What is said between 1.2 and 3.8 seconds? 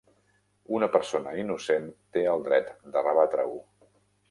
innocent té el dret de rebatre-ho.